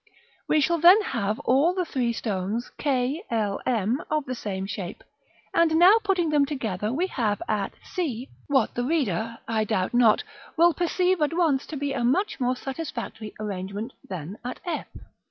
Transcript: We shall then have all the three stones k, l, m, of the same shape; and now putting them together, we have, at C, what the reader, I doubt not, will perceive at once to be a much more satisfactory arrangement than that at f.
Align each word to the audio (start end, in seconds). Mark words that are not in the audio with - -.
We 0.47 0.61
shall 0.61 0.79
then 0.79 0.99
have 1.03 1.39
all 1.41 1.75
the 1.75 1.85
three 1.85 2.11
stones 2.11 2.71
k, 2.79 3.23
l, 3.29 3.61
m, 3.67 4.01
of 4.09 4.25
the 4.25 4.33
same 4.33 4.65
shape; 4.65 5.03
and 5.53 5.75
now 5.77 5.97
putting 6.03 6.31
them 6.31 6.43
together, 6.43 6.91
we 6.91 7.05
have, 7.05 7.39
at 7.47 7.73
C, 7.83 8.27
what 8.47 8.73
the 8.73 8.83
reader, 8.83 9.37
I 9.47 9.63
doubt 9.63 9.93
not, 9.93 10.23
will 10.57 10.73
perceive 10.73 11.21
at 11.21 11.35
once 11.37 11.67
to 11.67 11.77
be 11.77 11.93
a 11.93 12.03
much 12.03 12.39
more 12.39 12.55
satisfactory 12.55 13.35
arrangement 13.39 13.93
than 14.09 14.39
that 14.43 14.59
at 14.65 14.65
f. 14.65 14.87